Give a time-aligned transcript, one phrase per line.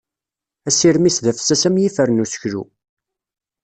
[0.67, 2.63] Asirem-is d afessas am yifer n useklu.